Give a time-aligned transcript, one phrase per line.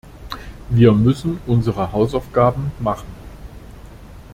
[0.71, 3.05] Wir müssen unsere Hausaufgaben machen.